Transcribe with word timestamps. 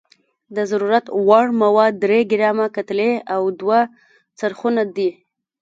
د 0.55 0.57
ضرورت 0.71 1.05
وړ 1.27 1.47
مواد 1.61 1.93
درې 2.03 2.19
ګرامه 2.31 2.67
کتلې 2.75 3.11
او 3.33 3.41
دوه 3.59 3.79
څرخونه 4.39 4.81
دي. 4.95 5.09